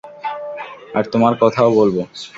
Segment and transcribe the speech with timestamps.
[0.95, 1.97] আর তোমার কথাও বলব।